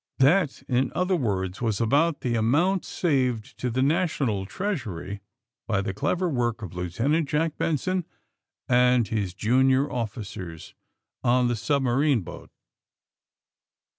That, 0.17 0.63
in 0.67 0.91
other 0.95 1.15
words, 1.15 1.61
was 1.61 1.79
about 1.79 2.21
the 2.21 2.33
amount 2.33 2.85
saved 2.85 3.55
to 3.59 3.69
the 3.69 3.83
national 3.83 4.47
treasury 4.47 5.21
by 5.67 5.81
the 5.81 5.93
clever 5.93 6.27
work 6.27 6.63
of 6.63 6.73
Lieutenant 6.73 7.29
Jack 7.29 7.55
Benson 7.59 8.07
and 8.67 9.07
his 9.07 9.35
junior 9.35 9.91
officers 9.91 10.73
on 11.23 11.49
the 11.49 11.55
submarine 11.55 12.21
boat. 12.21 12.49